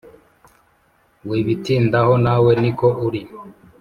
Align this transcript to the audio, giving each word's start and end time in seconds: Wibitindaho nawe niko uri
Wibitindaho 1.29 2.13
nawe 2.25 2.51
niko 2.61 2.87
uri 3.07 3.21